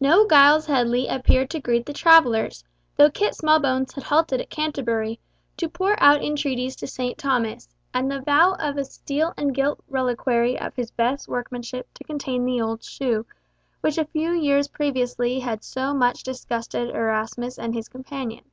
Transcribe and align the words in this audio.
No 0.00 0.26
Giles 0.26 0.66
Headley 0.66 1.06
appeared 1.06 1.48
to 1.50 1.60
greet 1.60 1.86
the 1.86 1.92
travellers, 1.92 2.64
though 2.96 3.08
Kit 3.08 3.36
Smallbones 3.36 3.92
had 3.92 4.02
halted 4.02 4.40
at 4.40 4.50
Canterbury, 4.50 5.20
to 5.58 5.68
pour 5.68 5.94
out 6.02 6.24
entreaties 6.24 6.74
to 6.74 6.88
St. 6.88 7.16
Thomas, 7.16 7.68
and 7.94 8.10
the 8.10 8.18
vow 8.20 8.56
of 8.58 8.76
a 8.78 8.84
steel 8.84 9.32
and 9.36 9.54
gilt 9.54 9.78
reliquary 9.86 10.58
of 10.58 10.74
his 10.74 10.90
best 10.90 11.28
workmanship 11.28 11.86
to 11.94 12.02
contain 12.02 12.44
the 12.44 12.60
old 12.60 12.82
shoe, 12.82 13.24
which 13.80 13.96
a 13.96 14.06
few 14.06 14.32
years 14.32 14.66
previously 14.66 15.38
had 15.38 15.62
so 15.62 15.94
much 15.94 16.24
disgusted 16.24 16.90
Erasmus 16.90 17.56
and 17.56 17.72
his 17.72 17.88
companion. 17.88 18.46